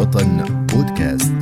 وطن 0.00 0.44
بودكاست. 0.72 1.34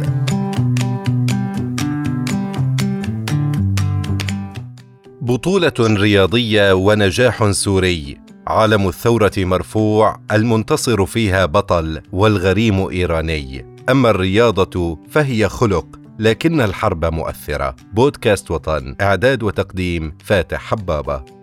بطولة 5.21 5.73
رياضية 5.81 6.73
ونجاح 6.73 7.51
سوري. 7.51 8.21
عالم 8.47 8.89
الثورة 8.89 9.33
مرفوع 9.39 10.21
المنتصر 10.33 11.07
فيها 11.07 11.47
بطل 11.47 12.01
والغريم 12.13 12.89
إيراني. 12.89 13.67
أما 13.91 14.11
الرياضة 14.11 14.99
فهي 15.11 15.49
خلق 15.49 15.87
لكن 16.19 16.61
الحرب 16.61 17.05
مؤثرة. 17.05 17.77
بودكاست 17.93 18.51
وطن 18.51 18.97
إعداد 19.01 19.43
وتقديم 19.43 20.15
فاتح 20.25 20.61
حبابة. 20.61 21.38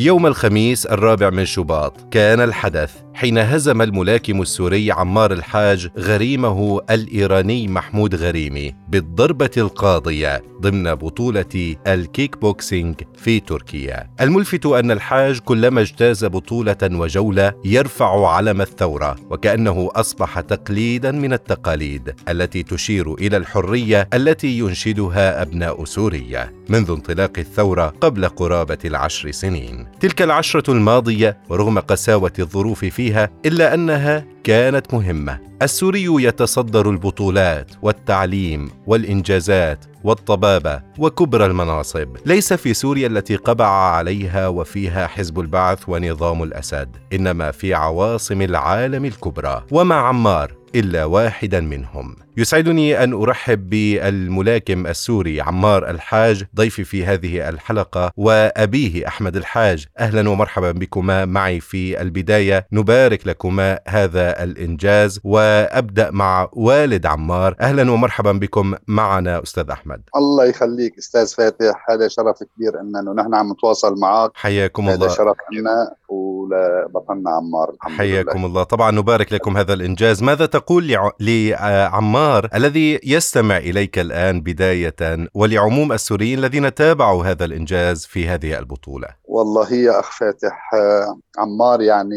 يوم 0.00 0.26
الخميس 0.26 0.86
الرابع 0.86 1.30
من 1.30 1.44
شباط. 1.44 1.94
كان 2.10 2.40
الحدث. 2.40 3.07
حين 3.18 3.38
هزم 3.38 3.82
الملاكم 3.82 4.42
السوري 4.42 4.92
عمار 4.92 5.32
الحاج 5.32 5.88
غريمه 5.98 6.80
الإيراني 6.90 7.68
محمود 7.68 8.14
غريمي 8.14 8.74
بالضربة 8.88 9.50
القاضية 9.56 10.42
ضمن 10.60 10.94
بطولة 10.94 11.76
الكيك 11.86 12.38
بوكسينج 12.40 12.94
في 13.16 13.40
تركيا. 13.40 14.10
الملفت 14.20 14.66
أن 14.66 14.90
الحاج 14.90 15.38
كلما 15.38 15.80
اجتاز 15.80 16.24
بطولة 16.24 16.76
وجولة 16.82 17.52
يرفع 17.64 18.28
علم 18.28 18.60
الثورة 18.60 19.16
وكأنه 19.30 19.90
أصبح 19.94 20.40
تقليدا 20.40 21.10
من 21.10 21.32
التقاليد 21.32 22.14
التي 22.28 22.62
تشير 22.62 23.14
إلى 23.14 23.36
الحرية 23.36 24.08
التي 24.14 24.58
ينشدها 24.58 25.42
أبناء 25.42 25.84
سوريا 25.84 26.52
منذ 26.68 26.90
انطلاق 26.90 27.32
الثورة 27.38 27.94
قبل 28.00 28.28
قرابة 28.28 28.78
العشر 28.84 29.30
سنين. 29.30 29.86
تلك 30.00 30.22
العشرة 30.22 30.70
الماضية 30.72 31.38
ورغم 31.48 31.78
قساوة 31.78 32.32
الظروف 32.38 32.84
فيها 32.84 33.07
فيها 33.08 33.30
إلا 33.46 33.74
أنها 33.74 34.24
كانت 34.44 34.94
مهمة. 34.94 35.38
السوري 35.62 36.24
يتصدر 36.24 36.90
البطولات 36.90 37.70
والتعليم 37.82 38.70
والإنجازات 38.86 39.84
والطبابة 40.04 40.82
وكبرى 40.98 41.46
المناصب. 41.46 42.16
ليس 42.26 42.52
في 42.52 42.74
سوريا 42.74 43.06
التي 43.06 43.36
قبع 43.36 43.66
عليها 43.68 44.48
وفيها 44.48 45.06
حزب 45.06 45.40
البعث 45.40 45.88
ونظام 45.88 46.42
الأسد 46.42 46.96
إنما 47.12 47.50
في 47.50 47.74
عواصم 47.74 48.42
العالم 48.42 49.04
الكبرى. 49.04 49.64
ومع 49.72 50.08
عمار 50.08 50.57
إلا 50.74 51.04
واحدا 51.04 51.60
منهم. 51.60 52.16
يسعدني 52.36 53.04
أن 53.04 53.12
أرحب 53.12 53.70
بالملاكم 53.70 54.86
السوري 54.86 55.40
عمار 55.40 55.90
الحاج 55.90 56.44
ضيفي 56.56 56.84
في 56.84 57.04
هذه 57.04 57.48
الحلقة 57.48 58.10
وأبيه 58.16 59.08
أحمد 59.08 59.36
الحاج. 59.36 59.86
أهلا 59.98 60.30
ومرحبا 60.30 60.72
بكما 60.72 61.24
معي 61.24 61.60
في 61.60 62.00
البداية. 62.00 62.66
نبارك 62.72 63.26
لكما 63.26 63.78
هذا 63.88 64.44
الإنجاز 64.44 65.20
وأبدأ 65.24 66.10
مع 66.10 66.48
والد 66.52 67.06
عمار. 67.06 67.54
أهلا 67.60 67.90
ومرحبا 67.90 68.32
بكم 68.32 68.74
معنا 68.88 69.42
أستاذ 69.42 69.70
أحمد. 69.70 70.00
الله 70.16 70.44
يخليك 70.44 70.98
أستاذ 70.98 71.34
فاتح. 71.34 71.90
هذا 71.90 72.08
شرف 72.08 72.36
كبير 72.56 72.80
انه 72.80 73.12
نحن 73.12 73.34
عم 73.34 73.52
نتواصل 73.52 74.00
معك. 74.00 74.30
حياكم 74.34 74.88
الله. 74.88 75.06
هذا 75.06 75.14
شرف 75.14 75.36
لنا 75.52 75.94
ولبطلنا 76.08 77.30
عمار 77.30 77.74
حياكم 77.80 78.44
الله. 78.44 78.62
طبعا 78.62 78.90
نبارك 78.90 79.32
لكم 79.32 79.56
هذا 79.56 79.72
الإنجاز. 79.72 80.22
ماذا 80.22 80.46
تقول 80.58 80.88
لعمار 81.20 82.08
عمار 82.08 82.48
الذي 82.54 83.00
يستمع 83.04 83.56
إليك 83.56 83.98
الآن 83.98 84.40
بداية 84.40 85.28
ولعموم 85.34 85.92
السوريين 85.92 86.38
الذين 86.38 86.74
تابعوا 86.74 87.24
هذا 87.24 87.44
الإنجاز 87.44 88.06
في 88.06 88.28
هذه 88.28 88.58
البطولة؟ 88.58 89.08
والله 89.24 89.72
يا 89.72 90.00
أخ 90.00 90.18
فاتح 90.18 90.74
آه، 90.74 91.20
عمار 91.38 91.82
يعني 91.82 92.16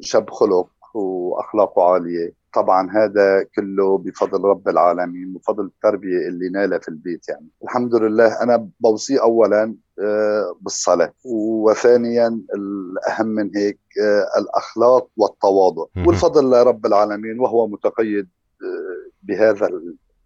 شاب 0.00 0.30
خلق 0.30 0.68
واخلاقه 0.94 1.82
عالية. 1.82 2.38
طبعا 2.54 2.90
هذا 2.90 3.46
كله 3.56 3.98
بفضل 3.98 4.44
رب 4.44 4.68
العالمين 4.68 5.34
وفضل 5.36 5.64
التربية 5.64 6.28
اللي 6.28 6.48
نالها 6.48 6.78
في 6.78 6.88
البيت 6.88 7.28
يعني. 7.28 7.48
الحمد 7.64 7.94
لله 7.94 8.42
أنا 8.42 8.68
بوصيه 8.80 9.22
اولا 9.22 9.74
آه، 10.02 10.56
بالصلاة. 10.60 11.12
وثانيا 11.24 12.40
الأهم 12.54 13.26
من 13.26 13.50
هيك 13.56 13.80
آه، 14.02 14.40
الأخلاق 14.40 15.08
والتواضع. 15.16 15.84
والفضل 16.06 16.50
لرب 16.50 16.86
العالمين 16.86 17.40
وهو 17.40 17.66
متقيد 17.66 18.28
بهذا 19.22 19.70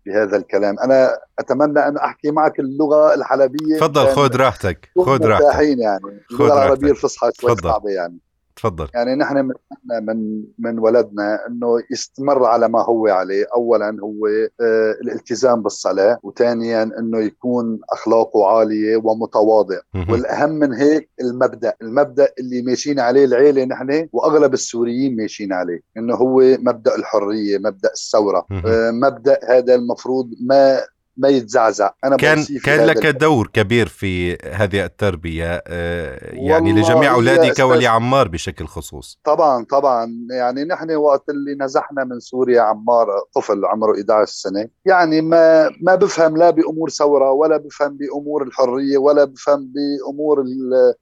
بهذا 0.06 0.36
الكلام. 0.36 0.78
أنا 0.78 1.18
أتمنى 1.38 1.88
أن 1.88 1.96
أحكي 1.96 2.30
معك 2.30 2.60
اللغة 2.60 3.14
الحلبيه 3.14 3.76
تفضل 3.76 4.06
خذ 4.06 4.36
راحتك 4.36 4.90
خذ 4.96 5.24
راحتك. 5.24 5.78
يعني. 5.78 6.20
اللغة 6.30 6.46
العربية 6.46 6.90
الفصحى 6.90 7.30
شوي 7.40 7.56
صعبة 7.56 7.90
يعني. 7.90 8.18
تفضل. 8.56 8.88
يعني 8.94 9.14
نحن 9.14 9.36
من 9.36 9.54
من 10.02 10.42
من 10.58 10.78
ولدنا 10.78 11.46
انه 11.46 11.82
يستمر 11.90 12.44
على 12.44 12.68
ما 12.68 12.82
هو 12.82 13.08
عليه. 13.08 13.46
اولا 13.54 13.96
هو 14.02 14.26
آه 14.60 14.92
الالتزام 15.02 15.62
بالصلاة 15.62 16.18
وثانيا 16.22 16.82
انه 16.82 17.18
يكون 17.18 17.80
اخلاقه 17.92 18.46
عالية 18.46 18.96
ومتواضع. 18.96 19.78
والأهم 20.08 20.50
من 20.50 20.72
هيك 20.72 21.10
المبدأ 21.20 21.74
المبدأ 21.82 22.28
اللي 22.38 22.62
ماشيين 22.62 23.00
عليه 23.00 23.24
العيلة 23.24 23.64
نحن 23.64 24.08
وأغلب 24.12 24.54
السوريين 24.54 25.16
ماشيين 25.16 25.52
عليه 25.52 25.80
إنه 25.96 26.14
هو 26.14 26.40
مبدأ 26.40 26.96
الحرية 26.96 27.58
مبدأ 27.58 27.90
الثورة. 27.92 28.46
آه 28.66 28.90
مبدأ 28.90 29.38
هذا 29.48 29.74
المفروض 29.74 30.30
ما 30.40 30.80
ما 31.16 31.28
يتزعزع. 31.28 31.90
أنا 32.04 32.16
كان 32.16 32.44
كان 32.64 32.86
لك 32.86 33.06
دور 33.06 33.46
كبير 33.46 33.88
في 33.88 34.34
هذه 34.34 34.84
التربية 34.84 35.62
آه، 35.66 36.18
يعني 36.32 36.72
لجميع 36.72 37.14
أولادك 37.14 37.58
ولعمار 37.58 38.28
بشكل 38.28 38.66
خصوص. 38.66 39.20
طبعا 39.24 39.64
طبعا. 39.64 40.12
يعني 40.30 40.64
نحن 40.64 40.90
وقت 40.94 41.28
اللي 41.28 41.54
نزحنا 41.64 42.04
من 42.04 42.20
سوريا 42.20 42.60
عمار 42.60 43.06
طفل 43.34 43.64
عمره 43.64 43.92
11 44.00 44.32
سنة. 44.32 44.68
يعني 44.84 45.20
ما 45.20 45.70
ما 45.82 45.94
بفهم 45.94 46.36
لا 46.36 46.50
بأمور 46.50 46.90
ثورة 46.90 47.30
ولا 47.30 47.56
بفهم 47.56 47.96
بأمور 47.96 48.42
الحرية 48.42 48.98
ولا 48.98 49.24
بفهم 49.24 49.72
بأمور 49.72 50.40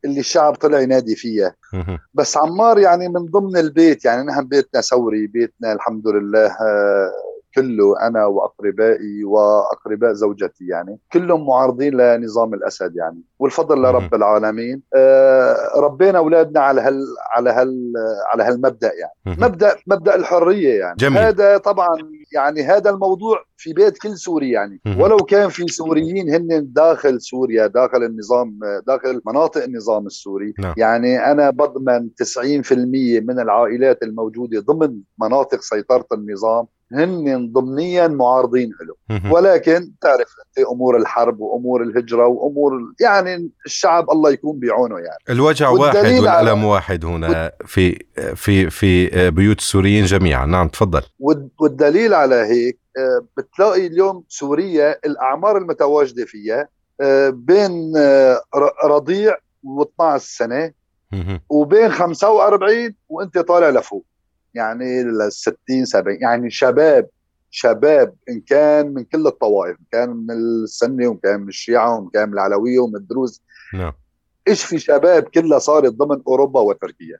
اللي 0.04 0.20
الشعب 0.20 0.54
طلع 0.54 0.80
ينادي 0.80 1.16
فيها. 1.16 1.54
بس 2.14 2.36
عمار 2.36 2.78
يعني 2.78 3.08
من 3.08 3.24
ضمن 3.24 3.56
البيت 3.56 4.04
يعني 4.04 4.22
نحن 4.22 4.48
بيتنا 4.48 4.80
ثوري 4.80 5.26
بيتنا 5.26 5.72
الحمد 5.72 6.08
لله 6.08 6.46
آه، 6.46 7.10
كله 7.54 8.06
أنا 8.06 8.26
وأقربائي 8.26 9.24
وأقرباء 9.24 10.12
زوجتي 10.12 10.66
يعني. 10.66 10.98
كلهم 11.12 11.46
معارضين 11.46 11.94
لنظام 11.94 12.54
الأسد 12.54 12.96
يعني. 12.96 13.22
والفضل 13.38 13.82
لرب 13.82 14.14
العالمين. 14.14 14.82
آه 14.96 15.56
ربينا 15.76 16.18
أولادنا 16.18 16.60
على 16.60 16.80
هال 16.80 17.04
على 17.36 17.50
هال 17.50 17.92
على 18.32 18.42
هالمبدأ 18.42 18.90
يعني. 18.94 19.38
مبدأ 19.40 19.76
مبدأ 19.86 20.14
الحرية 20.14 20.78
يعني. 20.80 20.96
جميل. 20.98 21.18
هذا 21.18 21.56
طبعا 21.56 21.88
يعني 22.34 22.62
هذا 22.62 22.90
الموضوع 22.90 23.44
في 23.56 23.72
بيت 23.72 23.98
كل 23.98 24.16
سوري 24.16 24.50
يعني. 24.50 24.80
ولو 24.98 25.16
كان 25.16 25.48
في 25.48 25.66
سوريين 25.66 26.34
هن 26.34 26.72
داخل 26.72 27.20
سوريا 27.20 27.66
داخل 27.66 28.04
النظام 28.04 28.58
داخل 28.86 29.20
مناطق 29.26 29.62
النظام 29.62 30.06
السوري. 30.06 30.54
نعم. 30.58 30.74
يعني 30.76 31.32
أنا 31.32 31.50
بضمن 31.50 32.08
90% 32.08 32.72
من 33.20 33.40
العائلات 33.40 34.02
الموجودة 34.02 34.60
ضمن 34.60 34.96
مناطق 35.18 35.60
سيطرة 35.60 36.06
النظام. 36.12 36.66
هن 36.92 37.52
ضمنيا 37.52 38.08
معارضين 38.08 38.70
له. 38.70 39.20
ولكن 39.32 39.92
تعرف 40.00 40.28
أنت 40.58 40.66
أمور 40.66 40.96
الحرب 40.96 41.40
وأمور 41.40 41.82
الهجرة 41.82 42.26
وأمور 42.26 42.72
يعني 43.00 43.50
الشعب 43.66 44.10
الله 44.10 44.30
يكون 44.30 44.58
بعونه 44.58 44.98
يعني. 44.98 45.18
الوجع 45.30 45.68
واحد 45.68 45.96
والألم 45.96 46.64
واحد 46.64 47.04
هنا 47.04 47.52
في 47.66 48.04
في 48.34 48.70
في 48.70 49.30
بيوت 49.30 49.58
السوريين 49.58 50.04
جميعا. 50.04 50.46
نعم 50.46 50.68
تفضل. 50.68 51.02
والدليل 51.58 52.14
على 52.14 52.34
هيك 52.34 52.80
آه، 52.98 53.26
بتلاقي 53.36 53.86
اليوم 53.86 54.24
سوريا 54.28 54.98
الأعمار 55.04 55.58
المتواجدة 55.58 56.24
فيها 56.24 56.68
آه، 57.00 57.30
بين 57.30 57.92
آه، 57.96 58.40
رضيع 58.84 59.36
و12 59.66 60.16
سنة 60.16 60.72
وبين 61.48 61.90
45 61.90 62.94
وأنت 63.08 63.38
طالع 63.38 63.70
لفوق. 63.70 64.04
يعني 64.54 65.02
لل 65.02 65.32
60 65.32 65.84
70 65.84 66.18
يعني 66.20 66.50
شباب 66.50 67.08
شباب 67.50 68.14
إن 68.28 68.40
كان 68.40 68.94
من 68.94 69.04
كل 69.04 69.26
الطوائف 69.26 69.76
إن 69.80 69.84
كان 69.92 70.10
من 70.10 70.30
السنة 70.30 71.08
وإن 71.08 71.16
كان 71.16 71.40
من 71.40 71.48
الشيعة 71.48 71.98
وإن 71.98 72.08
كان 72.08 72.28
من 72.28 72.34
العلوية 72.34 72.78
ومن 72.78 72.96
الدروز 72.96 73.42
نعم. 73.74 73.92
إيش 74.48 74.64
في 74.64 74.78
شباب 74.78 75.22
كلها 75.22 75.58
صارت 75.58 75.92
ضمن 75.92 76.22
أوروبا 76.26 76.60
وتركيا؟ 76.60 77.18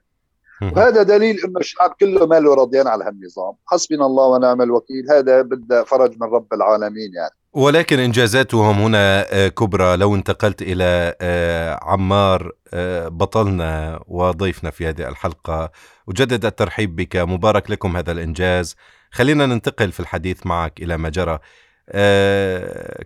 وهذا 0.61 1.03
دليل 1.03 1.43
إنه 1.45 1.59
الشعب 1.59 1.95
كله 1.99 2.25
ماله 2.25 2.53
رضيان 2.53 2.87
على 2.87 3.05
هالنظام. 3.05 3.53
حسبنا 3.65 4.05
الله 4.05 4.27
ونعم 4.27 4.61
الوكيل. 4.61 5.11
هذا 5.11 5.41
بده 5.41 5.83
فرج 5.83 6.11
من 6.21 6.27
رب 6.27 6.53
العالمين 6.53 7.13
يعني. 7.13 7.35
ولكن 7.53 7.99
إنجازاتهم 7.99 8.79
هنا 8.81 9.25
آه، 9.33 9.47
كبرى. 9.47 9.97
لو 9.97 10.15
انتقلت 10.15 10.61
إلى 10.61 11.15
آه، 11.21 11.79
عمار 11.81 12.51
آه، 12.73 13.07
بطلنا 13.07 13.99
وضيفنا 14.07 14.69
في 14.71 14.89
هذه 14.89 15.09
الحلقة. 15.09 15.71
أجدد 16.09 16.45
الترحيب 16.45 16.95
بك. 16.95 17.15
مبارك 17.17 17.71
لكم 17.71 17.97
هذا 17.97 18.11
الإنجاز. 18.11 18.75
خلينا 19.11 19.45
ننتقل 19.45 19.91
في 19.91 19.99
الحديث 19.99 20.45
معك 20.45 20.81
إلى 20.81 20.97
ما 20.97 21.09
جرى. 21.09 21.39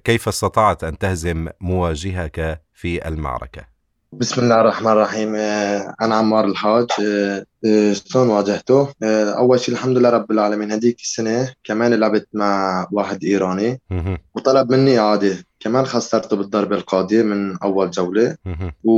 كيف 0.04 0.28
استطعت 0.28 0.84
أن 0.84 0.98
تهزم 0.98 1.48
مواجهك 1.62 2.62
في 2.74 3.08
المعركة؟ 3.08 3.75
بسم 4.14 4.42
الله 4.42 4.62
الرحمن 4.62 4.92
الرحيم. 4.92 5.36
أنا 6.02 6.16
عمار 6.16 6.46
الحاج. 6.46 6.88
شلون 7.92 8.28
واجهته؟ 8.30 8.88
أول 9.38 9.60
شيء 9.60 9.76
الحمد 9.76 9.98
لله 9.98 10.10
رب 10.10 10.32
العالمين 10.32 10.72
هذيك 10.72 11.00
السنة 11.00 11.54
كمان 11.64 11.94
لعبت 11.94 12.28
مع 12.34 12.88
واحد 12.92 13.24
إيراني. 13.24 13.82
وطلب 14.36 14.72
مني 14.72 15.00
إعادة 15.00 15.38
كمان 15.60 15.86
خسرته 15.86 16.36
بالضربة 16.36 16.76
القاضية 16.76 17.22
من 17.22 17.58
أول 17.58 17.92
جولة. 17.92 18.36
و... 18.84 18.92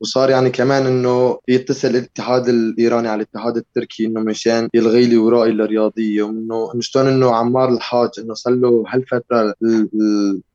وصار 0.00 0.30
يعني 0.30 0.50
كمان 0.50 0.86
إنه 0.86 1.38
يتصل 1.48 1.88
الاتحاد 1.88 2.48
الإيراني 2.48 3.08
على 3.08 3.22
الاتحاد 3.22 3.56
التركي 3.56 4.06
إنه 4.06 4.20
مشان 4.20 4.68
يلغي 4.74 5.06
لي 5.06 5.16
ورائي 5.16 5.52
الرياضية. 5.52 6.22
وانه 6.22 6.70
شلون 6.80 7.06
إنه 7.06 7.34
عمار 7.34 7.68
الحاج 7.68 8.10
إنه 8.18 8.34
صار 8.34 8.54
له 8.54 8.84
هالفترة 8.88 9.54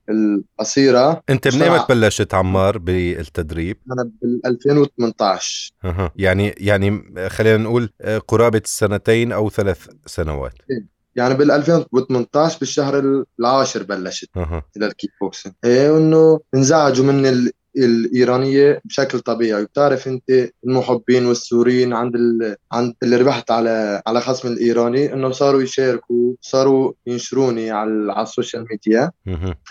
القصيرة 0.09 1.23
أنت 1.29 1.55
من 1.55 1.61
ايمت 1.61 1.89
بلشت 1.89 2.33
عمار 2.33 2.77
بالتدريب؟ 2.77 3.77
أنا 3.91 4.11
بال 4.21 4.45
2018 4.45 5.71
أه. 5.85 6.11
يعني 6.15 6.55
يعني 6.57 7.03
خلينا 7.29 7.57
نقول 7.57 7.89
قرابة 8.27 8.61
سنتين 8.65 9.31
أو 9.31 9.49
ثلاث 9.49 9.87
سنوات 10.05 10.53
إيه. 10.71 10.93
يعني 11.15 11.33
بال 11.33 11.51
2018 11.51 12.59
بالشهر 12.59 13.23
العاشر 13.39 13.83
بلشت 13.83 14.29
أه. 14.37 14.63
إلى 14.77 14.85
الكيك 14.85 15.11
بوكسينج 15.21 15.55
إيه 15.63 15.91
وإنه 15.91 16.39
انزعجوا 16.55 17.05
من 17.05 17.25
ال... 17.25 17.51
الإيرانية 17.77 18.81
بشكل 18.85 19.19
طبيعي. 19.19 19.61
وبتعرف 19.61 20.07
أنت 20.07 20.49
المحبين 20.65 21.25
والسوريين 21.25 21.93
عند 21.93 22.15
ال... 22.15 22.55
عند 22.71 22.93
اللي 23.03 23.17
ربحت 23.17 23.51
على 23.51 24.01
على 24.07 24.21
خصم 24.21 24.47
الإيراني 24.47 25.13
انه 25.13 25.31
صاروا 25.31 25.61
يشاركوا 25.61 26.33
صاروا 26.41 26.93
ينشروني 27.07 27.71
على 27.71 28.13
على 28.13 28.23
ال 28.23 28.29
social 28.29 28.65
media. 28.71 29.11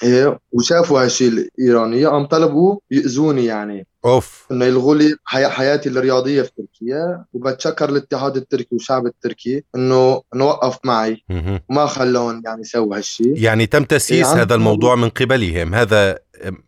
إيه 0.03 0.39
وشافوا 0.53 1.03
هالشيء 1.03 1.29
الايرانيه 1.29 2.09
قام 2.09 2.27
طلبوا 2.27 2.79
يأذوني 2.91 3.45
يعني. 3.45 3.87
أوف. 4.05 4.47
إنه 4.51 4.65
يلغوا 4.65 4.95
لي 4.95 5.17
حي... 5.25 5.49
حياتي 5.49 5.89
الرياضية 5.89 6.43
في 6.43 6.51
تركيا. 6.57 7.25
وبتشكر 7.33 7.89
الاتحاد 7.89 8.37
التركي 8.37 8.69
والشعب 8.73 9.07
التركي 9.07 9.65
إنه 9.77 10.23
انه 10.35 10.45
وقف 10.45 10.79
معي 10.85 11.25
وما 11.71 11.87
خلون 11.87 12.43
يعني 12.45 12.61
يسووا 12.61 12.97
هالشيء. 12.97 13.35
يعني 13.37 13.67
تم 13.67 13.85
تسييس 13.85 14.27
إيه 14.27 14.43
هذا 14.43 14.55
الموضوع 14.55 14.95
من 14.95 15.09
قبلهم. 15.09 15.75
هذا 15.75 16.19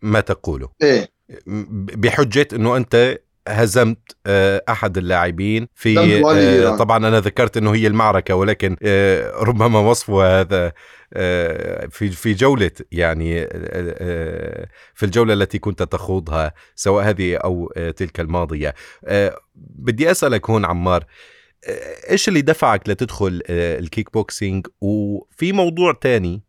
ما 0.02 0.20
تقوله. 0.20 0.68
إيه. 0.82 1.08
بحجة 1.96 2.48
إنه 2.52 2.76
أنت 2.76 3.18
هزمت 3.48 3.98
أحد 4.68 4.98
اللاعبين 4.98 5.68
في 5.74 6.20
طبعا 6.78 6.96
أنا 6.96 7.20
ذكرت 7.20 7.56
إنه 7.56 7.74
هي 7.74 7.86
المعركة 7.86 8.34
ولكن 8.34 8.76
ربما 9.40 9.78
وصفها 9.78 10.40
هذا 10.40 10.72
في 11.90 12.08
في 12.10 12.34
جولة 12.34 12.70
يعني 12.92 13.46
في 14.94 15.02
الجولة 15.02 15.34
التي 15.34 15.58
كنت 15.58 15.82
تخوضها 15.82 16.54
سواء 16.74 17.04
هذه 17.04 17.36
أو 17.36 17.72
تلك 17.96 18.20
الماضية. 18.20 18.74
بدي 19.54 20.10
أسألك 20.10 20.50
هون 20.50 20.64
عمار 20.64 21.06
إيش 22.10 22.28
اللي 22.28 22.40
دفعك 22.40 22.88
لتدخل 22.88 23.42
الكيك 23.50 24.12
بوكسينج؟ 24.12 24.66
وفي 24.80 25.52
موضوع 25.52 25.92
تاني 25.92 26.42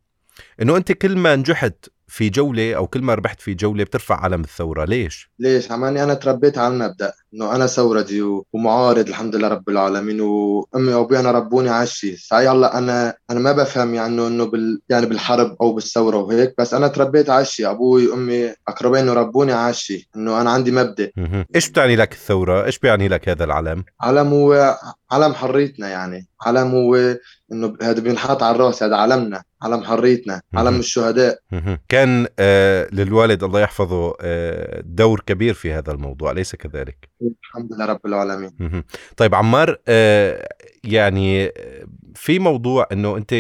إنه 0.62 0.78
أنت 0.78 0.92
كل 0.92 1.18
ما 1.18 1.36
نجحت 1.36 1.86
في 2.08 2.30
جولة 2.30 2.76
أو 2.76 2.88
كل 2.88 3.02
ما 3.02 3.14
ربحت 3.14 3.42
في 3.42 3.54
جولة 3.54 3.84
بترفع 3.84 4.16
علم 4.16 4.42
الثورة 4.42 4.86
ليش؟ 4.86 5.30
ليش؟ 5.40 5.72
عماني 5.72 6.04
أنا 6.04 6.14
تربيت 6.14 6.58
على 6.58 6.74
المبدأ 6.74 7.14
إنه 7.34 7.56
أنا 7.56 7.68
ثورجي 7.68 8.22
ومعارض 8.54 9.08
الحمد 9.08 9.36
لله 9.36 9.48
رب 9.48 9.70
العالمين 9.70 10.22
وأمي 10.22 10.94
وأبوي 10.94 11.20
أنا 11.20 11.32
ربوني 11.32 11.70
على 11.70 11.84
الشيء 11.84 12.16
صحيح 12.18 12.52
هلأ 12.52 12.78
أنا 12.78 13.14
أنا 13.32 13.40
ما 13.40 13.52
بفهم 13.52 13.94
يعني 13.96 14.28
إنه 14.28 14.46
بال 14.46 14.82
يعني 14.90 15.06
بالحرب 15.06 15.56
أو 15.62 15.74
بالثورة 15.74 16.18
وهيك 16.18 16.54
بس 16.58 16.74
أنا 16.74 16.88
تربيت 16.88 17.30
على 17.30 17.42
الشيء 17.42 17.72
أبوي 17.72 18.08
وأمي 18.08 18.54
أقربين 18.68 19.10
ربوني 19.10 19.54
على 19.54 19.70
الشيء 19.70 20.04
إنه 20.16 20.42
أنا 20.42 20.50
عندي 20.50 20.72
مبدأ 20.72 21.12
إيش 21.56 21.70
بتعني 21.70 21.96
لك 21.96 22.12
الثورة؟ 22.12 22.66
إيش 22.66 22.80
بيعني 22.80 23.08
لك 23.08 23.30
هذا 23.30 23.44
العلم؟ 23.44 23.84
علم 24.02 24.28
هو 24.28 24.78
علم 25.12 25.34
حريتنا 25.34 25.90
يعني 25.90 26.28
علم 26.42 26.72
هو 26.72 26.96
إنه 27.52 27.78
هذا 27.82 28.00
بينحط 28.00 28.44
على 28.44 28.56
الرأس 28.56 28.84
هذا 28.84 28.96
علمنا 28.96 29.44
علم 29.66 29.84
حريتنا 29.84 30.42
علم 30.54 30.80
الشهداء. 30.80 31.40
كان 31.90 32.28
آه 32.40 32.88
للوالد 32.92 33.44
الله 33.44 33.60
يحفظه 33.60 34.14
آه 34.22 34.82
دور 34.86 35.24
كبير 35.26 35.54
في 35.54 35.74
هذا 35.74 35.92
الموضوع 35.92 36.32
أليس 36.32 36.56
كذلك؟ 36.56 37.10
الحمد 37.22 37.74
لله 37.74 37.86
رب 37.86 38.06
العالمين. 38.06 38.84
طيب 39.18 39.36
عمار 39.36 39.78
آه 39.88 40.48
يعني 40.84 41.52
في 42.16 42.40
موضوع 42.40 42.88
إنه 42.92 43.18
أنت 43.18 43.34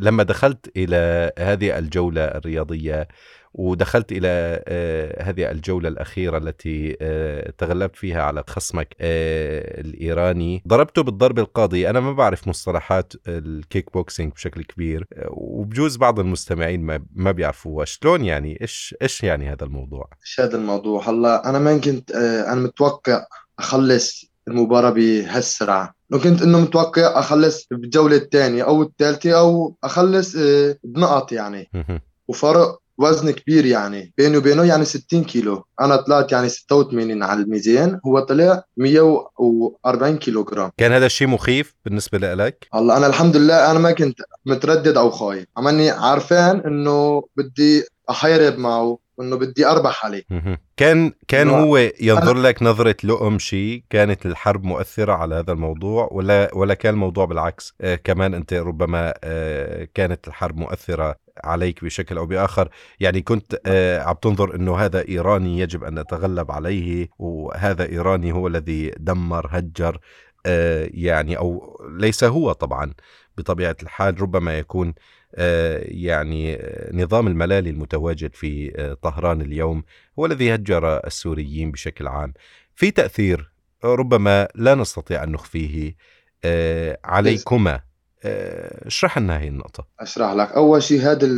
لما 0.00 0.22
دخلت 0.22 0.72
إلى 0.76 1.32
هذه 1.38 1.78
الجولة 1.78 2.24
الرياضية 2.24 3.08
ودخلت 3.58 4.12
إلى 4.12 4.62
هذه 5.20 5.50
الجولة 5.50 5.88
الأخيرة 5.88 6.38
التي 6.38 6.96
تغلبت 7.58 7.96
فيها 7.96 8.22
على 8.22 8.44
خصمك 8.48 8.96
الإيراني. 9.00 10.62
ضربته 10.68 11.02
بالضرب 11.02 11.38
القاضي. 11.38 11.90
أنا 11.90 12.00
ما 12.00 12.12
بعرف 12.12 12.48
مصطلحات 12.48 13.12
الكيك 13.28 13.92
بوكسينج 13.92 14.32
بشكل 14.32 14.62
كبير 14.62 15.06
وبجوز 15.30 15.96
بعض 15.96 16.20
المستمعين 16.20 16.82
ما 16.82 17.02
ما 17.14 17.32
بيعرفوها 17.32 17.84
شلون 17.84 18.24
يعني؟ 18.24 18.58
إيش 18.60 18.94
إيش 19.02 19.22
يعني 19.22 19.52
هذا 19.52 19.64
الموضوع؟ 19.64 20.08
إيش 20.22 20.40
هذا 20.40 20.56
الموضوع؟ 20.56 21.10
هلأ 21.10 21.50
أنا 21.50 21.58
ما 21.58 21.78
كنت 21.78 22.10
أنا 22.46 22.60
متوقع 22.60 23.24
أخلص 23.58 24.24
المباراة 24.48 24.90
بهالسرعة. 24.90 25.94
كنت 26.10 26.42
إنه 26.42 26.60
متوقع 26.60 27.18
أخلص 27.18 27.66
بالجولة 27.70 28.16
الثانية 28.16 28.62
أو 28.62 28.82
الثالثة 28.82 29.38
أو 29.38 29.76
أخلص 29.84 30.36
بنقط 30.84 31.32
يعني. 31.32 31.70
وفرق 32.28 32.78
وزن 32.98 33.30
كبير 33.30 33.66
يعني 33.66 34.12
بيني 34.18 34.36
وبينه 34.36 34.64
يعني 34.64 34.84
60 34.84 35.24
كيلو. 35.24 35.64
أنا 35.80 35.96
طلعت 35.96 36.32
يعني 36.32 36.48
86 36.48 37.22
على 37.22 37.42
الميزان 37.42 38.00
هو 38.06 38.20
طلع 38.20 38.62
140 38.76 40.16
كيلو 40.18 40.44
جرام 40.44 40.70
كان 40.76 40.92
هذا 40.92 41.06
الشيء 41.06 41.28
مخيف 41.28 41.74
بالنسبة 41.84 42.18
لك 42.18 42.66
هلا 42.74 42.96
أنا 42.96 43.06
الحمد 43.06 43.36
لله 43.36 43.70
أنا 43.70 43.78
ما 43.78 43.92
كنت 43.92 44.18
متردد 44.46 44.96
أو 44.96 45.10
خايف. 45.10 45.46
عماني 45.56 45.90
عارفان 45.90 46.60
إنه 46.60 47.22
بدي 47.36 47.84
احارب 48.10 48.58
معه 48.58 48.98
وانه 49.18 49.36
بدي 49.36 49.66
أربح 49.66 50.04
عليه. 50.06 50.24
كان 50.76 51.12
كان 51.28 51.48
هو 51.48 51.76
ينظر 52.00 52.36
لك 52.36 52.62
نظرة 52.62 52.96
لؤم 53.04 53.38
شيء؟ 53.38 53.82
كانت 53.90 54.26
الحرب 54.26 54.64
مؤثرة 54.64 55.12
على 55.12 55.34
هذا 55.34 55.52
الموضوع 55.52 56.08
ولا 56.12 56.50
ولا 56.54 56.74
كان 56.74 56.94
الموضوع 56.94 57.24
بالعكس؟ 57.24 57.74
آه 57.80 57.94
كمان 57.94 58.34
أنت 58.34 58.52
ربما 58.54 59.14
آه 59.24 59.88
كانت 59.94 60.28
الحرب 60.28 60.56
مؤثرة 60.56 61.16
عليك 61.44 61.84
بشكل 61.84 62.18
أو 62.18 62.26
بآخر. 62.26 62.68
يعني 63.00 63.22
كنت 63.22 63.60
آه 63.66 64.00
عم 64.00 64.14
تنظر 64.22 64.54
إنه 64.54 64.76
هذا 64.76 65.08
إيراني 65.08 65.58
يجب 65.58 65.84
أن 65.84 65.98
نتغلب 65.98 66.50
عليه 66.50 67.08
وهذا 67.18 67.88
إيراني 67.88 68.32
هو 68.32 68.46
الذي 68.46 68.90
دمر 68.98 69.46
هجر 69.50 69.98
آه 70.46 70.90
يعني 70.94 71.38
أو 71.38 71.78
ليس 71.90 72.24
هو 72.24 72.52
طبعا 72.52 72.94
بطبيعة 73.38 73.76
الحال 73.82 74.22
ربما 74.22 74.58
يكون 74.58 74.94
يعني 75.80 76.58
نظام 76.92 77.26
الملالي 77.26 77.70
المتواجد 77.70 78.34
في 78.34 78.70
طهران 79.02 79.40
اليوم 79.40 79.82
هو 80.18 80.26
الذي 80.26 80.54
هجر 80.54 80.96
السوريين 81.06 81.70
بشكل 81.70 82.06
عام. 82.06 82.34
في 82.74 82.90
تأثير 82.90 83.52
ربما 83.84 84.48
لا 84.54 84.74
نستطيع 84.74 85.22
أن 85.22 85.32
نخفيه 85.32 85.96
عليكما. 87.04 87.80
اشرح 88.24 89.18
لنا 89.18 89.38
هي 89.38 89.48
النقطة. 89.48 89.86
أشرح 90.00 90.32
لك. 90.32 90.52
أول 90.52 90.82
شيء 90.82 91.00
هذا 91.00 91.28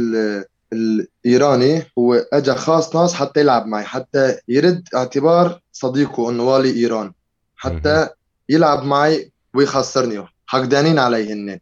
الإيراني 0.72 1.82
هو 1.98 2.14
أجا 2.32 2.54
خاص 2.54 2.96
ناس 2.96 3.14
حتى 3.14 3.40
يلعب 3.40 3.66
معي 3.66 3.84
حتى 3.84 4.36
يرد 4.48 4.88
اعتبار 4.94 5.60
صديقه 5.72 6.30
أنه 6.30 6.42
والي 6.42 6.76
إيران 6.76 7.12
حتى 7.56 8.08
يلعب 8.48 8.84
معي 8.84 9.32
ويخسرني. 9.54 10.24
حقدانين 10.46 10.98
علي 10.98 11.32
هن 11.32 11.58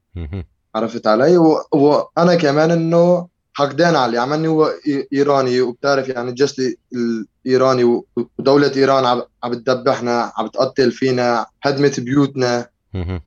عرفت 0.74 1.06
علي؟ 1.06 1.36
وأنا 1.72 2.34
كمان 2.34 2.70
إنه 2.70 3.28
حقدان 3.54 3.96
علي. 3.96 4.18
عملني 4.18 4.48
هو 4.48 4.72
إيراني 5.12 5.60
وبتعرف 5.60 6.08
يعني 6.08 6.30
الجيش 6.30 6.54
الإيراني 6.94 8.02
ودولة 8.38 8.72
إيران 8.76 9.22
عم 9.42 9.50
بتدبحنا 9.50 10.32
عم 10.36 10.46
بتقتل 10.46 10.92
فينا 10.92 11.46
هدمت 11.62 12.00
بيوتنا. 12.00 12.68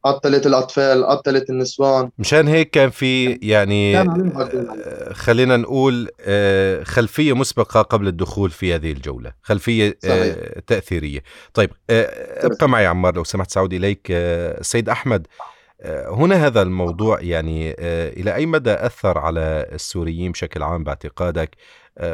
قتلت 0.04 0.46
الأطفال 0.46 1.06
قتلت 1.06 1.50
النسوان. 1.50 2.10
مشان 2.18 2.48
هيك 2.48 2.70
كان 2.70 2.90
في 2.90 3.40
يعني 3.42 4.10
خلينا 5.14 5.58
نقول 5.58 6.10
خلفية 6.84 7.34
مسبقة 7.34 7.82
قبل 7.82 8.08
الدخول 8.08 8.50
في 8.52 8.76
هذه 8.76 8.92
الجولة. 8.92 9.34
خلفية 9.42 9.98
صحيح. 10.04 10.36
تأثيرية. 10.68 11.24
طيب 11.54 11.70
ابقى 11.90 12.70
معي 12.70 12.86
عمار 12.86 13.16
لو 13.16 13.24
سمحت 13.24 13.52
سعود 13.52 13.74
إليك. 13.74 14.08
السيد 14.12 14.90
أحمد 14.90 15.28
هنا 15.86 16.46
هذا 16.46 16.62
الموضوع 16.62 17.22
يعني 17.22 17.76
إلى 18.20 18.36
أي 18.36 18.46
مدى 18.46 18.72
أثر 18.74 19.18
على 19.18 19.70
السوريين 19.72 20.32
بشكل 20.32 20.64
عام 20.64 20.84
باعتقادك؟ 20.84 21.56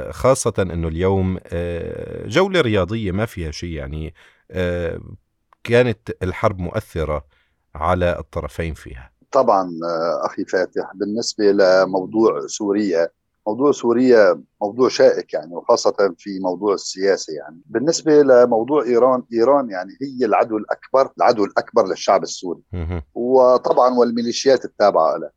خاصة 0.09 0.53
إنه 0.59 0.87
اليوم 0.87 1.39
جولة 2.25 2.61
رياضية 2.61 3.11
ما 3.11 3.25
فيها 3.25 3.51
شيء 3.51 3.69
يعني 3.69 4.13
كانت 5.63 6.09
الحرب 6.23 6.59
مؤثرة. 6.59 7.36
على 7.77 8.19
الطرفين 8.19 8.73
فيها. 8.73 9.11
طبعا 9.31 9.71
أخي 10.23 10.45
فاتح 10.45 10.91
بالنسبة 10.95 11.51
لموضوع 11.51 12.47
سوريا 12.47 13.09
موضوع 13.47 13.71
سوريا 13.71 14.41
موضوع 14.61 14.89
شائك 14.89 15.33
يعني 15.33 15.55
وخاصة 15.55 16.15
في 16.17 16.39
موضوع 16.39 16.73
السياسة 16.73 17.33
يعني. 17.33 17.61
بالنسبة 17.65 18.21
لموضوع 18.21 18.83
إيران 18.83 19.23
إيران 19.33 19.69
يعني 19.69 19.91
هي 20.01 20.25
العدو 20.25 20.57
الأكبر 20.57 21.11
العدو 21.17 21.45
الأكبر 21.45 21.87
للشعب 21.87 22.23
السوري. 22.23 22.61
وطبعا 23.15 23.93
والميليشيات 23.93 24.65
التابعة 24.65 25.17
له 25.17 25.29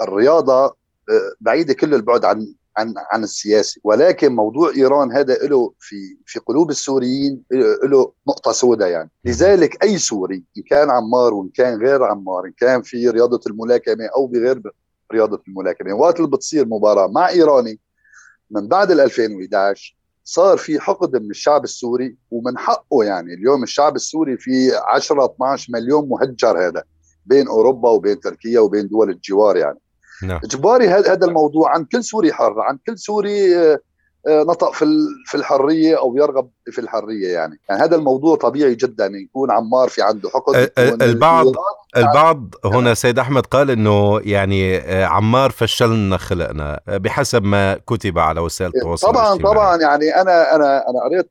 الرياضة 0.00 0.64
آه، 0.64 1.34
بعيدة 1.40 1.74
كل 1.74 1.94
البعد 1.94 2.24
عن 2.24 2.54
عن 2.76 2.94
عن 3.12 3.24
السياسي 3.24 3.80
ولكن 3.84 4.34
موضوع 4.34 4.70
إيران 4.76 5.12
هذا 5.12 5.34
له 5.34 5.72
في 5.78 5.96
في 6.26 6.38
قلوب 6.38 6.70
السوريين 6.70 7.42
له 7.84 8.12
نقطة 8.28 8.52
سوداء 8.52 8.88
يعني. 8.88 9.10
لذلك 9.24 9.84
أي 9.84 9.98
سوري 9.98 10.44
إن 10.58 10.62
كان 10.62 10.90
عمار 10.90 11.34
وإن 11.34 11.48
كان 11.48 11.80
غير 11.82 12.04
عمار 12.04 12.44
إن 12.46 12.52
كان 12.52 12.82
في 12.82 13.08
رياضة 13.08 13.40
الملاكمة 13.46 14.04
أو 14.16 14.26
بغير 14.26 14.62
رياضة 15.12 15.42
الملاكمة 15.48 15.94
وقت 15.94 16.16
اللي 16.16 16.30
بتصير 16.30 16.66
مباراة 16.66 17.06
مع 17.06 17.28
إيراني 17.28 17.80
من 18.50 18.68
بعد 18.68 18.90
ال 18.90 19.00
2011 19.00 19.96
صار 20.24 20.56
في 20.58 20.80
حقد 20.80 21.16
من 21.16 21.30
الشعب 21.30 21.64
السوري 21.64 22.16
ومن 22.30 22.58
حقه 22.58 23.04
يعني 23.04 23.34
اليوم 23.34 23.62
الشعب 23.62 23.96
السوري 23.96 24.36
في 24.36 24.72
10 24.88 25.24
12 25.24 25.72
مليون 25.72 26.08
مهجر 26.08 26.66
هذا 26.66 26.82
بين 27.26 27.48
أوروبا 27.48 27.90
وبين 27.90 28.20
تركيا 28.20 28.60
وبين 28.60 28.88
دول 28.88 29.10
الجوار 29.10 29.56
يعني. 29.56 29.78
نعم. 30.22 30.40
إجباري 30.44 30.88
هذا 30.88 31.26
الموضوع 31.26 31.74
عن 31.74 31.84
كل 31.84 32.04
سوري 32.04 32.32
حر 32.32 32.60
عن 32.60 32.78
كل 32.86 32.98
سوري 32.98 33.56
آه، 33.56 33.78
آه، 34.26 34.42
نطق 34.42 34.72
في 34.72 34.84
في 35.26 35.36
الحرية 35.36 35.98
أو 35.98 36.16
يرغب 36.16 36.50
في 36.70 36.80
الحرية 36.80 37.28
يعني. 37.28 37.60
يعني 37.68 37.82
هذا 37.82 37.96
الموضوع 37.96 38.36
طبيعي 38.36 38.74
جدا 38.74 39.06
يكون 39.06 39.50
عمار 39.50 39.88
في 39.88 40.02
عنده 40.02 40.30
حقد 40.30 40.70
البعض 41.02 41.46
البعض 41.96 42.54
هنا 42.64 42.94
سيد 42.94 43.18
أحمد 43.18 43.46
قال 43.46 43.70
إنه 43.70 44.20
يعني 44.24 44.76
آه، 44.78 45.04
عمار 45.04 45.50
فشلنا 45.50 46.16
خلقنا 46.16 46.80
بحسب 46.86 47.42
ما 47.42 47.74
كتب 47.74 48.18
على 48.18 48.40
وسائل 48.40 48.72
التواصل 48.74 49.06
طبعا 49.06 49.36
طبعا 49.36 49.76
يعني 49.76 50.20
أنا 50.20 50.54
أنا 50.54 50.84
أنا 50.88 51.04
قريت 51.04 51.30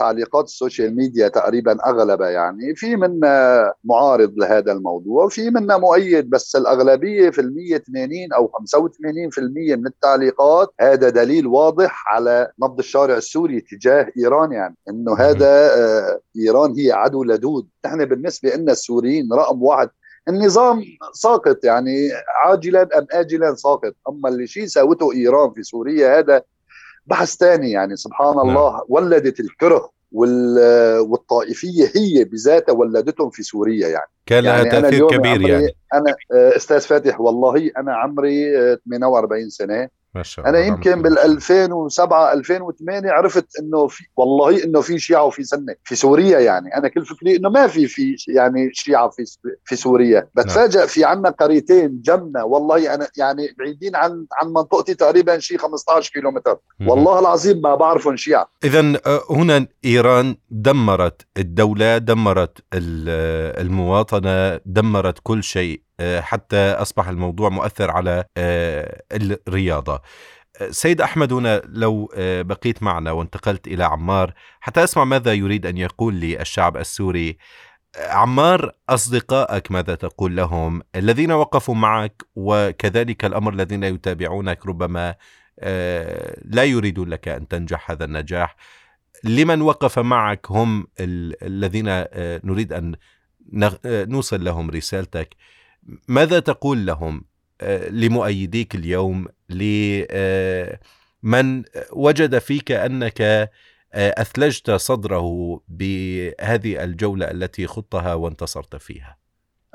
تعليقات 0.00 0.44
ال 0.44 0.51
social 0.51 0.96
media 0.96 1.28
تقريبا 1.28 1.76
أغلبها 1.86 2.30
يعني 2.30 2.74
في 2.74 2.96
منا 2.96 3.74
معارض 3.84 4.32
لهذا 4.36 4.72
الموضوع 4.72 5.28
في 5.28 5.50
منا 5.50 5.78
مؤيد 5.78 6.30
بس 6.30 6.56
الأغلبية 6.56 7.30
في 7.30 7.40
المية 7.40 7.78
80 7.78 8.32
أو 8.32 8.48
85% 8.48 9.76
من 9.76 9.86
التعليقات 9.86 10.74
هذا 10.80 11.08
دليل 11.08 11.46
واضح 11.46 12.04
على 12.08 12.48
نبض 12.62 12.78
الشارع 12.78 13.16
السوري 13.16 13.60
تجاه 13.60 14.12
إيران 14.18 14.52
يعني 14.52 14.76
إنه 14.88 15.16
هذا 15.18 15.70
آه، 15.76 16.20
إيران 16.36 16.74
هي 16.78 16.92
عدو 16.92 17.24
لدود. 17.24 17.68
نحن 17.86 18.04
بالنسبة 18.04 18.50
لنا 18.50 18.72
السوريين 18.72 19.32
رقم 19.32 19.62
واحد. 19.62 19.90
النظام 20.28 20.82
ساقط 21.12 21.64
يعني 21.64 22.08
عاجلا 22.44 22.98
أم 22.98 23.06
اجلا 23.12 23.54
ساقط. 23.54 23.94
أما 24.08 24.28
اللي 24.28 24.46
شيء 24.46 24.66
ساوته 24.66 25.12
إيران 25.12 25.52
في 25.52 25.62
سوريا 25.62 26.18
هذا 26.18 26.42
بحث 27.10 27.36
ثاني 27.36 27.70
يعني 27.70 27.96
سبحان 27.96 28.36
نعم. 28.36 28.48
الله 28.48 28.84
ولدت 28.88 29.40
الكره 29.40 29.90
والطائفية 30.12 31.92
هي 31.96 32.24
بذاتها 32.24 32.72
ولدتهم 32.72 33.30
في 33.30 33.42
سوريا 33.42 33.88
يعني. 33.88 34.10
كان 34.26 34.44
لها 34.44 34.56
يعني 34.56 34.70
تأثير 34.70 35.08
كبير 35.08 35.40
يعني. 35.40 35.76
أنا 35.94 36.14
آه، 36.32 36.56
أستاذ 36.56 36.80
فاتح 36.80 37.20
والله 37.20 37.70
أنا 37.76 37.94
عمري 37.94 38.52
48 38.90 39.50
سنة 39.50 39.74
ما 39.74 39.78
شاء 39.78 39.88
الله 39.88 39.99
أنا 40.38 40.58
يمكن 40.58 41.02
بال 41.02 41.18
2007 41.18 42.32
2008 42.32 43.10
عرفت 43.10 43.46
إنه 43.60 43.86
في 43.86 44.04
والله 44.16 44.64
إنه 44.64 44.80
في 44.80 44.98
شيعة 44.98 45.24
وفي 45.24 45.44
سنة 45.44 45.74
في 45.84 45.94
سوريا 45.96 46.38
يعني. 46.38 46.76
أنا 46.76 46.88
كل 46.88 47.06
فكري 47.06 47.36
إنه 47.36 47.48
ما 47.48 47.66
في 47.66 47.86
في 47.86 48.16
يعني 48.28 48.70
شيعة 48.72 49.08
في 49.08 49.24
في 49.64 49.76
سوريا. 49.76 50.28
بتفاجئ 50.34 50.86
في 50.86 51.04
عنا 51.04 51.30
قريتين 51.30 52.00
جنة. 52.04 52.44
والله 52.44 52.94
أنا 52.94 53.08
يعني 53.16 53.54
بعيدين 53.58 53.96
عن 53.96 54.26
عن 54.40 54.48
منطقتي 54.48 54.94
تقريبا 54.94 55.38
شيء 55.38 55.58
15 55.58 56.12
كيلومتر. 56.12 56.58
والله 56.86 57.18
العظيم 57.18 57.60
ما 57.60 57.74
بعرفهم 57.74 58.16
شيعة. 58.16 58.50
اذا 58.64 59.00
آه، 59.06 59.20
هنا 59.30 59.66
إيران 59.84 60.36
دمرت 60.50 61.26
الدولة 61.36 61.98
دمرت 61.98 62.58
المواطنة 62.74 64.60
دمرت 64.66 65.18
كل 65.22 65.42
شيء. 65.42 65.82
حتى 66.20 66.56
أصبح 66.56 67.08
الموضوع 67.08 67.48
مؤثر 67.48 67.90
على 67.90 68.24
آه، 68.36 69.02
الرياضة. 69.12 70.02
سيد 70.70 71.00
أحمد 71.00 71.32
هنا 71.32 71.62
لو 71.64 72.12
آه، 72.14 72.42
بقيت 72.42 72.82
معنا 72.82 73.12
وانتقلت 73.12 73.66
إلى 73.66 73.84
عمار 73.84 74.34
حتى 74.60 74.84
أسمع 74.84 75.04
ماذا 75.04 75.32
يريد 75.32 75.66
أن 75.66 75.76
يقول 75.76 76.14
لي 76.14 76.40
الشعب 76.40 76.76
السوري 76.76 77.38
عمار 77.98 78.72
أصدقائك 78.88 79.72
ماذا 79.72 79.94
تقول 79.94 80.36
لهم؟ 80.36 80.82
الذين 80.94 81.32
وقفوا 81.32 81.74
معك 81.74 82.22
وكذلك 82.36 83.24
الأمر 83.24 83.52
الذين 83.52 83.84
يتابعونك 83.84 84.66
ربما 84.66 85.14
لا 86.44 86.64
يريدون 86.64 87.08
لك 87.08 87.28
أن 87.28 87.48
تنجح 87.48 87.90
هذا 87.90 88.04
النجاح. 88.04 88.56
لمن 89.24 89.62
وقف 89.62 89.98
معك 89.98 90.46
هم 90.50 90.86
الذين 91.42 92.04
نريد 92.44 92.72
أن 92.72 92.94
نوصل 93.84 94.44
لهم 94.44 94.70
رسالتك. 94.70 95.36
ماذا 96.08 96.40
تقول 96.40 96.86
لهم؟ 96.86 97.24
آه، 97.60 97.88
لمؤيديك 97.88 98.74
اليوم 98.74 99.26
لمن 99.50 100.04
آه، 100.14 101.86
وجد 101.92 102.38
فيك 102.38 102.72
أنك 102.72 103.20
آه، 103.20 103.50
أثلجت 103.94 104.70
صدره 104.70 105.60
بهذه 105.68 106.84
الجولة 106.84 107.30
التي 107.30 107.66
خضتها 107.66 108.14
وانتصرت 108.14 108.76
فيها؟ 108.76 109.16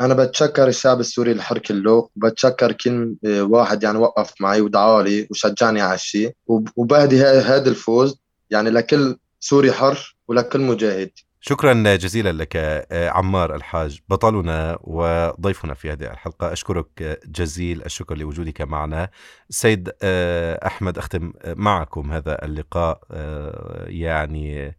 أنا 0.02 0.14
بتشكر 0.14 0.68
الشعب 0.68 1.00
السوري 1.00 1.32
الحر 1.32 1.58
كله 1.58 2.10
وبتشكر 2.16 2.72
كل 2.72 3.18
واحد 3.26 3.84
يعني 3.84 3.98
وقف 3.98 4.34
معي 4.42 4.62
ودعالي 4.62 5.28
وشجعني 5.32 5.82
على 5.82 5.96
الشيء 5.96 6.32
وبهدي 6.76 7.24
هذا 7.24 7.70
الفوز 7.70 8.18
يعني 8.50 8.70
لكل 8.70 9.18
سوري 9.40 9.72
حر 9.72 10.16
ولكل 10.28 10.62
مجاهد. 10.62 11.12
شكرا 11.48 11.96
جزيلا 11.96 12.32
لك 12.32 12.56
آه، 12.56 13.10
عمار 13.10 13.56
الحاج. 13.56 14.00
بطلنا 14.10 14.78
وضيفنا 14.82 15.74
في 15.74 15.92
هذه 15.92 16.12
الحلقة 16.12 16.54
أشكرك 16.54 17.20
جزيل 17.26 17.86
الشكر 17.86 18.18
لوجودك 18.18 18.62
معنا. 18.62 19.10
سيد 19.50 19.92
آه، 20.02 20.68
أحمد 20.68 20.98
أختم 20.98 21.34
معكم 21.46 22.12
هذا 22.12 22.46
اللقاء 22.46 23.02
آه، 23.12 23.86
يعني 23.88 24.78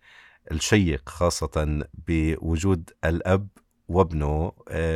الشيق 0.52 1.08
خاصة 1.08 1.86
بوجود 2.08 2.90
الأب 3.04 3.48
وابنه 3.88 4.52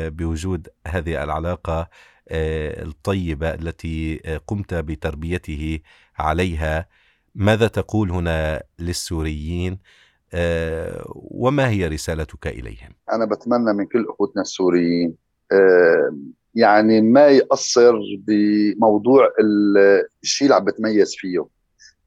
بوجود 0.08 0.68
هذه 0.86 1.24
العلاقة 1.24 1.88
الطيبة 2.30 3.54
التي 3.54 4.16
قمت 4.46 4.74
بتربيته 4.74 5.78
عليها. 6.18 6.88
ماذا 7.34 7.68
تقول 7.68 8.10
هنا 8.10 8.62
للسوريين؟ 8.78 9.78
آه، 10.32 11.04
وما 11.14 11.70
هي 11.70 11.88
رسالتك 11.88 12.46
إليهم؟ 12.46 12.90
أنا 13.12 13.24
بتمنى 13.24 13.72
من 13.72 13.86
كل 13.86 14.06
أخوتنا 14.08 14.42
السوريين 14.42 15.14
آه، 15.52 16.16
يعني 16.54 17.00
ما 17.00 17.28
يقصر 17.28 17.98
بموضوع 18.18 19.28
الشيء 20.22 20.46
اللي 20.46 20.54
عم 20.56 20.64
بتميز 20.64 21.14
فيه. 21.16 21.46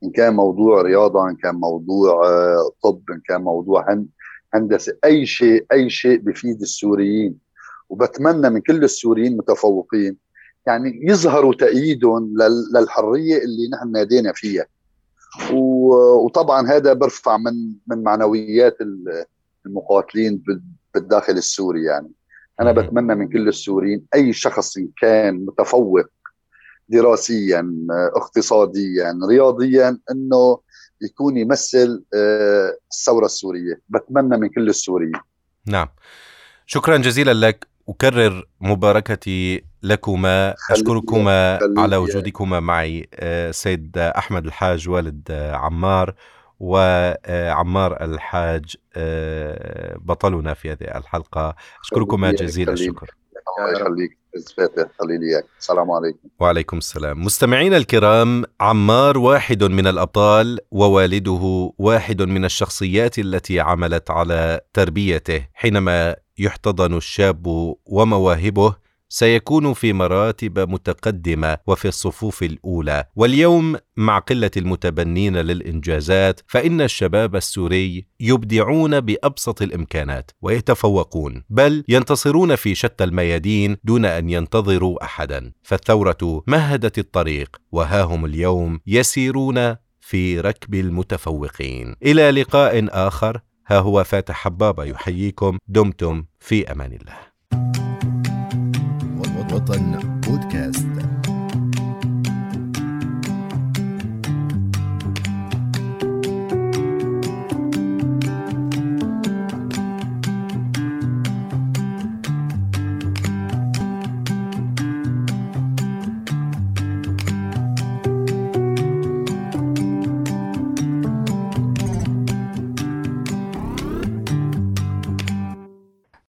إن 0.04 0.12
كان 0.12 0.34
موضوع 0.34 0.82
رياضة 0.82 1.30
إن 1.30 1.36
كان 1.36 1.56
موضوع 1.56 2.28
آه، 2.28 2.72
طب 2.84 3.02
إن 3.12 3.22
كان 3.28 3.42
موضوع 3.42 4.06
هندسة 4.54 4.98
أي 5.06 5.26
شيء 5.26 5.66
أي 5.72 5.90
شيء 5.90 6.18
بفيد 6.18 6.62
السوريين. 6.62 7.38
وبتمنى 7.90 8.50
من 8.50 8.62
كل 8.62 8.84
السوريين 8.84 9.32
المتفوقين 9.32 10.18
يعني 10.68 11.00
يظهروا 11.04 11.54
تأييدهم 11.54 12.34
للحرية 12.74 13.38
اللي 13.38 13.70
نحن 13.74 13.92
نادينا 13.92 14.34
فيها. 14.34 14.66
وطبعا 15.52 16.68
هذا 16.68 16.94
برفع 16.94 17.38
من 17.38 17.74
من 17.88 18.04
معنويات 18.04 18.78
المقاتلين 19.66 20.44
بالداخل 20.94 21.34
السوري 21.34 21.84
يعني. 21.84 22.12
أنا 22.62 22.72
بتمنى 22.72 23.16
من 23.16 23.30
كل 23.30 23.48
السوريين 23.48 24.06
أي 24.16 24.34
شخص 24.34 24.74
كان 25.02 25.46
متفوق 25.46 26.06
دراسيا 26.90 27.76
اقتصاديا 28.16 29.20
رياضيا 29.30 30.00
إنه 30.12 30.60
يكون 31.02 31.38
يمثل 31.38 32.04
آه، 32.14 32.78
الثورة 32.92 33.26
السورية. 33.26 33.82
بتمنى 33.90 34.38
من 34.38 34.50
كل 34.50 34.70
السوريين. 34.70 35.12
نعم. 35.66 35.88
شكرا 36.66 36.98
جزيلا 36.98 37.48
لك. 37.48 37.68
أكرر 37.90 38.48
مباركتي 38.62 39.64
لكما 39.84 40.56
أشكركما 40.72 41.60
على 41.78 41.98
وجودكما 41.98 42.60
معي 42.60 43.10
آه، 43.14 43.52
سيد 43.52 43.98
أحمد 43.98 44.46
الحاج 44.46 44.90
والد 44.90 45.28
آه، 45.32 45.56
عمار 45.56 46.14
وعمار 46.60 48.04
الحاج 48.04 48.76
آه، 48.96 49.98
بطلنا 49.98 50.54
في 50.54 50.72
هذه 50.72 50.98
الحلقة. 50.98 51.56
أشكركما 51.84 52.32
جزيل 52.32 52.70
الشكر. 52.70 53.16
الله 53.60 53.72
يخليك. 53.82 54.18
السلام 55.60 55.92
عليكم. 55.92 56.18
وعليكم 56.40 56.78
السلام. 56.78 57.26
مستمعينا 57.26 57.78
الكرام 57.78 58.44
عمار 58.62 59.18
واحد 59.18 59.64
من 59.64 59.88
الأبطال 59.88 60.60
ووالده 60.72 61.74
واحد 61.78 62.22
من 62.22 62.46
الشخصيات 62.46 63.20
التي 63.20 63.60
عملت 63.60 64.12
على 64.12 64.62
تربيته 64.74 65.48
حينما 65.54 66.16
يحتضن 66.38 66.98
الشاب 66.98 67.76
ومواهبه. 67.86 68.83
سيكون 69.16 69.74
في 69.74 69.94
مراتب 69.94 70.60
متقدمة 70.60 71.58
وفي 71.68 71.88
الصفوف 71.88 72.44
الأولى. 72.44 73.06
واليوم 73.16 73.76
مع 73.98 74.20
قلة 74.20 74.52
المتبنين 74.58 75.38
للإنجازات 75.38 76.42
فإن 76.48 76.82
الشباب 76.82 77.36
السوري 77.36 78.08
يبدعون 78.20 79.00
بأبسط 79.00 79.62
الإمكانات 79.62 80.32
ويتفوقون 80.42 81.44
بل 81.50 81.84
ينتصرون 81.88 82.56
في 82.56 82.76
شتى 82.76 83.04
الميادين 83.04 83.78
دون 83.84 84.06
أن 84.06 84.30
ينتظروا 84.30 85.04
احدا. 85.04 85.52
فالثورة 85.64 86.44
مهدت 86.48 87.00
الطريق 87.00 87.58
وها 87.72 88.04
هم 88.04 88.26
اليوم 88.26 88.80
يسيرون 88.88 89.76
في 90.00 90.40
ركب 90.40 90.76
المتفوقين. 90.76 91.96
إلى 92.04 92.32
لقاء 92.32 92.88
آخر. 92.90 93.40
ها 93.68 93.80
هو 93.80 94.04
فاتح 94.04 94.36
حبابة 94.36 94.84
يحييكم. 94.84 95.58
دمتم 95.68 96.26
في 96.40 96.72
أمان 96.72 96.94
الله. 96.94 97.33
وطن 99.54 100.00
بودكاست. 100.28 100.88